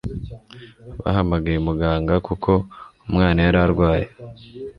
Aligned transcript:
Bahamagaye 1.01 1.57
muganga 1.67 2.13
kuko 2.27 2.51
umwana 3.09 3.39
yari 3.45 3.57
arwaye. 3.65 4.07